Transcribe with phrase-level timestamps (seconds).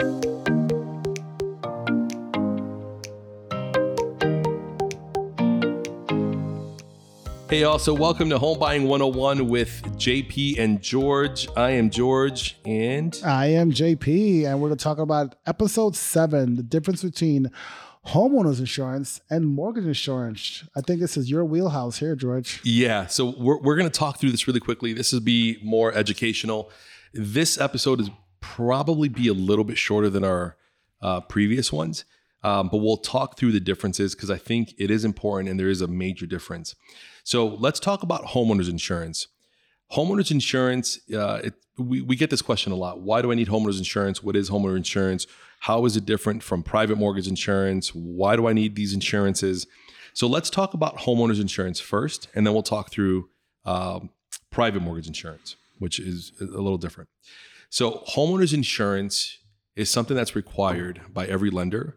[0.00, 0.06] Hey,
[7.64, 11.48] also, welcome to Home Buying 101 with JP and George.
[11.54, 16.54] I am George, and I am JP, and we're going to talk about episode seven
[16.56, 17.50] the difference between
[18.06, 20.64] homeowners insurance and mortgage insurance.
[20.74, 22.62] I think this is your wheelhouse here, George.
[22.64, 24.94] Yeah, so we're, we're going to talk through this really quickly.
[24.94, 26.70] This will be more educational.
[27.12, 28.10] This episode is
[28.60, 30.56] probably be a little bit shorter than our
[31.00, 32.04] uh, previous ones,
[32.42, 35.68] um, but we'll talk through the differences because I think it is important and there
[35.68, 36.74] is a major difference.
[37.24, 39.28] So let's talk about homeowners insurance.
[39.92, 43.00] Homeowners insurance, uh, it, we, we get this question a lot.
[43.00, 44.22] Why do I need homeowners insurance?
[44.22, 45.26] What is homeowner insurance?
[45.60, 47.94] How is it different from private mortgage insurance?
[47.94, 49.66] Why do I need these insurances?
[50.12, 53.30] So let's talk about homeowners insurance first, and then we'll talk through
[53.64, 54.10] um,
[54.50, 57.08] private mortgage insurance, which is a little different.
[57.70, 59.38] So, homeowners insurance
[59.76, 61.96] is something that's required by every lender.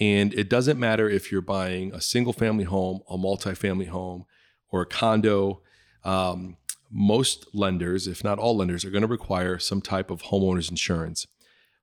[0.00, 4.26] And it doesn't matter if you're buying a single family home, a multifamily home,
[4.70, 5.60] or a condo,
[6.04, 6.56] um,
[6.90, 11.26] most lenders, if not all lenders, are going to require some type of homeowners insurance.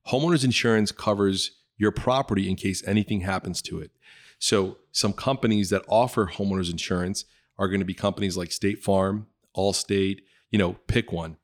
[0.08, 3.90] Homeowners insurance covers your property in case anything happens to it.
[4.38, 7.26] So, some companies that offer homeowners insurance
[7.58, 11.36] are going to be companies like State Farm, Allstate, you know, pick one.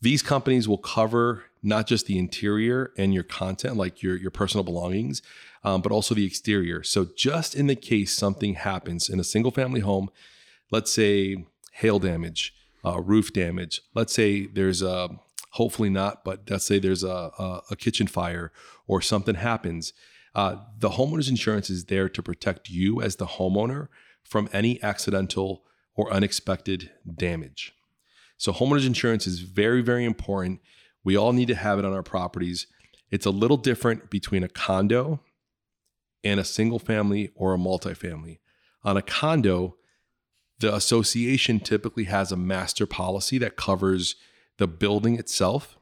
[0.00, 4.62] These companies will cover not just the interior and your content, like your, your personal
[4.64, 5.22] belongings,
[5.64, 6.82] um, but also the exterior.
[6.82, 10.10] So, just in the case something happens in a single family home,
[10.70, 12.54] let's say hail damage,
[12.84, 15.08] uh, roof damage, let's say there's a,
[15.52, 18.52] hopefully not, but let's say there's a, a, a kitchen fire
[18.86, 19.92] or something happens.
[20.34, 23.88] Uh, the homeowner's insurance is there to protect you as the homeowner
[24.22, 27.74] from any accidental or unexpected damage.
[28.38, 30.60] So, homeowners insurance is very, very important.
[31.04, 32.66] We all need to have it on our properties.
[33.10, 35.20] It's a little different between a condo
[36.24, 38.38] and a single family or a multifamily.
[38.84, 39.76] On a condo,
[40.60, 44.16] the association typically has a master policy that covers
[44.58, 45.76] the building itself,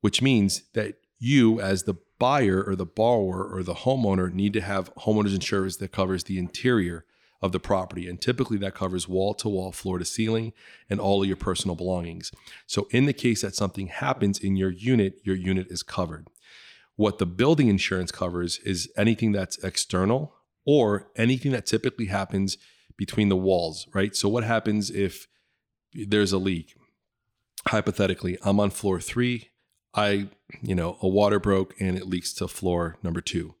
[0.00, 4.60] which means that you, as the buyer or the borrower or the homeowner, need to
[4.60, 7.04] have homeowners insurance that covers the interior
[7.46, 8.08] of the property.
[8.08, 10.52] And typically that covers wall to wall, floor to ceiling,
[10.90, 12.30] and all of your personal belongings.
[12.66, 16.28] So, in the case that something happens in your unit, your unit is covered.
[16.96, 20.34] What the building insurance covers is anything that's external
[20.66, 22.58] or anything that typically happens
[22.96, 24.14] between the walls, right?
[24.14, 25.26] So, what happens if
[25.94, 26.74] there's a leak?
[27.68, 29.50] Hypothetically, I'm on floor three.
[29.94, 30.28] I,
[30.60, 33.54] you know, a water broke and it leaks to floor number two.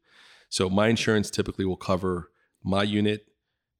[0.48, 2.30] So, my insurance typically will cover
[2.62, 3.26] my unit,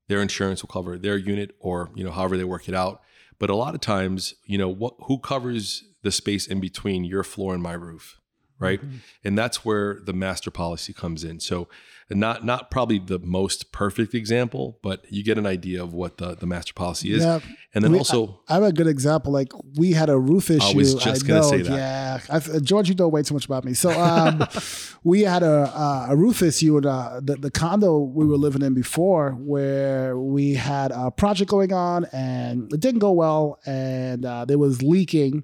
[0.09, 3.01] their insurance will cover their unit, or, you know, however they work it out.
[3.39, 7.23] But a lot of times, you know, what who covers the space in between your
[7.23, 8.21] floor and my roof?
[8.59, 8.81] Right?
[8.81, 8.97] Mm-hmm.
[9.25, 11.41] and that's where the master policy comes in.
[11.41, 11.69] So
[12.09, 16.37] not not probably the most perfect example but you get an idea of what the,
[16.37, 17.25] the master policy is.
[17.25, 17.41] Yeah.
[17.75, 20.65] and then we, also I, have a good example like we had a roof issue
[20.65, 21.77] i was just I gonna know, say that.
[21.77, 22.21] Yeah.
[22.55, 23.75] I, george you know way too much about me.
[23.75, 24.47] So um,
[25.05, 28.63] we had a, uh, a roof issue in uh, the, the condo we were living
[28.63, 34.25] in before where we had a project going on and it didn't go well and
[34.25, 35.43] uh, there was leaking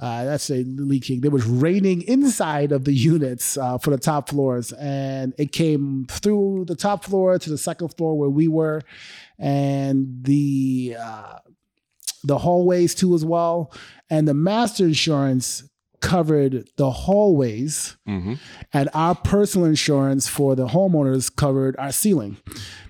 [0.00, 1.22] uh, that's a leaking.
[1.22, 6.06] There was raining inside of the units uh, for the top floors, and it came
[6.08, 8.82] through the top floor to the second floor where we were,
[9.38, 11.38] and the uh,
[12.22, 13.72] the hallways too as well.
[14.08, 15.68] And the master insurance
[16.00, 18.34] covered the hallways, mm-hmm.
[18.72, 22.36] and our personal insurance for the homeowners covered our ceiling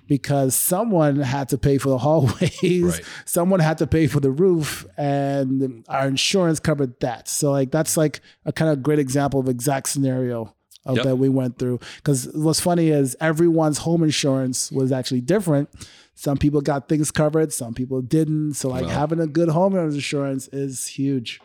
[0.07, 3.03] because someone had to pay for the hallways, right.
[3.25, 7.27] someone had to pay for the roof, and our insurance covered that.
[7.27, 10.53] So like that's like a kind of great example of exact scenario
[10.85, 11.05] of yep.
[11.05, 11.79] that we went through.
[11.97, 15.69] Because what's funny is everyone's home insurance was actually different.
[16.15, 18.55] Some people got things covered, some people didn't.
[18.55, 21.39] So like having a good homeowners insurance is huge.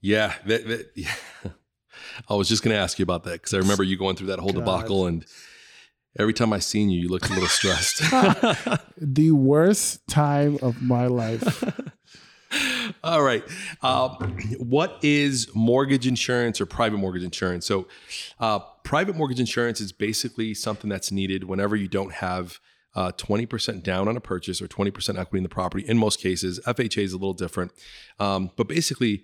[0.00, 1.14] Yeah, that, that, yeah.
[2.28, 4.28] I was just going to ask you about that because I remember you going through
[4.28, 4.60] that whole God.
[4.60, 5.24] debacle and
[6.18, 7.98] Every time I seen you, you looked a little stressed.
[8.96, 11.62] the worst time of my life.
[13.04, 13.44] All right.
[13.82, 14.08] Uh,
[14.58, 17.66] what is mortgage insurance or private mortgage insurance?
[17.66, 17.86] So,
[18.40, 22.58] uh, private mortgage insurance is basically something that's needed whenever you don't have
[22.96, 25.84] uh, 20% down on a purchase or 20% equity in the property.
[25.86, 27.70] In most cases, FHA is a little different.
[28.18, 29.22] Um, but basically,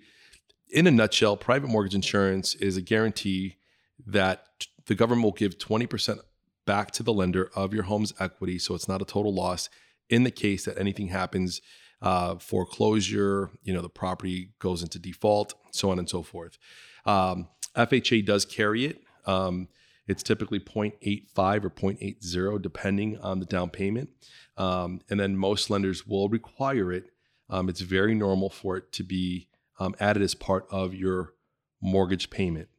[0.69, 3.57] in a nutshell, private mortgage insurance is a guarantee
[4.05, 4.45] that
[4.87, 6.19] the government will give 20%
[6.65, 9.69] back to the lender of your home's equity so it's not a total loss
[10.09, 11.61] in the case that anything happens
[12.01, 16.57] uh, foreclosure you know the property goes into default so on and so forth
[17.05, 19.03] um, FHA does carry it.
[19.25, 19.67] Um,
[20.07, 24.09] it's typically 0.85 or 0.80, depending on the down payment.
[24.57, 27.11] Um, and then most lenders will require it.
[27.49, 29.47] Um, it's very normal for it to be
[29.79, 31.33] um, added as part of your
[31.81, 32.69] mortgage payment.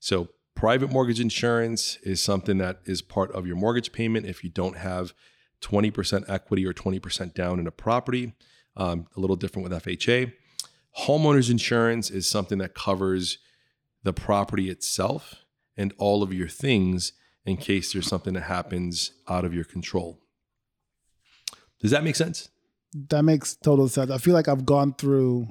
[0.00, 4.50] So, private mortgage insurance is something that is part of your mortgage payment if you
[4.50, 5.12] don't have
[5.62, 8.34] 20% equity or 20% down in a property.
[8.76, 10.32] Um, a little different with FHA.
[11.06, 13.38] Homeowners insurance is something that covers
[14.02, 15.44] the property itself
[15.76, 17.12] and all of your things
[17.44, 20.20] in case there's something that happens out of your control.
[21.80, 22.48] Does that make sense?
[23.10, 24.10] That makes total sense.
[24.10, 25.48] I feel like I've gone through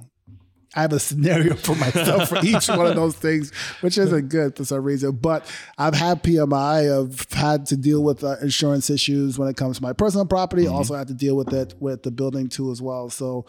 [0.75, 4.55] I have a scenario for myself for each one of those things, which isn't good
[4.55, 5.11] for some reason.
[5.11, 7.03] But I've had PMI.
[7.03, 10.63] I've had to deal with uh, insurance issues when it comes to my personal property.
[10.63, 10.73] Mm-hmm.
[10.73, 13.09] Also I had to deal with it with the building too as well.
[13.09, 13.45] So,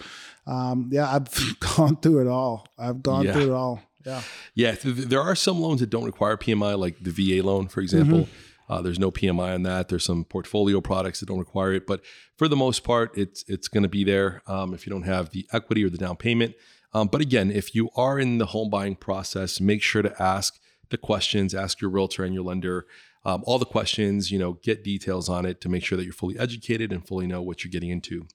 [0.46, 2.66] um, yeah, I've gone through it all.
[2.78, 3.32] I've gone yeah.
[3.32, 3.80] through it all.
[4.04, 4.22] Yeah.
[4.54, 4.76] Yeah.
[4.82, 8.20] There are some loans that don't require PMI, like the VA loan, for example.
[8.20, 8.72] Mm-hmm.
[8.72, 9.88] Uh, there's no PMI on that.
[9.88, 12.00] There's some portfolio products that don't require it, but
[12.36, 15.30] for the most part, it's it's going to be there um, if you don't have
[15.30, 16.54] the equity or the down payment.
[16.94, 20.58] Um, but again, if you are in the home buying process, make sure to ask
[20.90, 22.86] the questions, ask your realtor and your lender
[23.24, 24.30] um, all the questions.
[24.30, 27.26] You know, get details on it to make sure that you're fully educated and fully
[27.26, 28.26] know what you're getting into.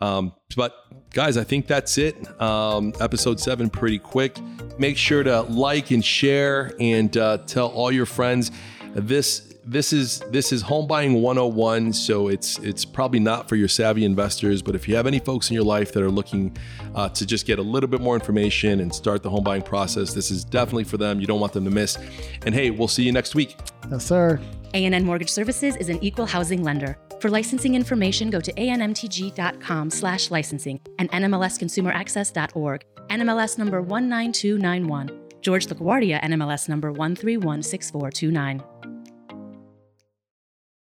[0.00, 0.74] Um, but
[1.14, 2.16] guys, I think that's it.
[2.40, 4.38] Um, episode seven, pretty quick.
[4.78, 8.50] Make sure to like and share and uh, tell all your friends.
[8.94, 13.66] This this is this is home buying 101 so it's it's probably not for your
[13.66, 16.56] savvy investors but if you have any folks in your life that are looking
[16.94, 20.14] uh, to just get a little bit more information and start the home buying process
[20.14, 21.20] this is definitely for them.
[21.20, 21.98] You don't want them to miss.
[22.44, 23.56] And hey we'll see you next week.
[23.90, 24.40] Yes sir.
[24.72, 26.96] Ann mortgage services is an equal housing lender.
[27.20, 35.10] For licensing information go to anmtg.com slash licensing and nmlsconsumeraccess.org nmls number 19291
[35.40, 38.95] george laguardia nmls number 1316429